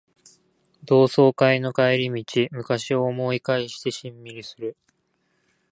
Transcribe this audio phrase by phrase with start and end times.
[0.83, 4.75] 同窓会の帰り道、昔を思い返してしんみりする